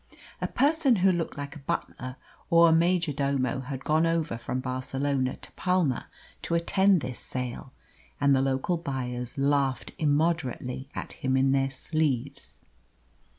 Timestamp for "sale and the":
7.19-8.41